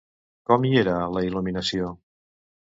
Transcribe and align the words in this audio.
Com 0.51 0.63
hi 0.69 0.71
era 0.83 0.95
la 1.17 1.23
il·luminació? 1.27 1.93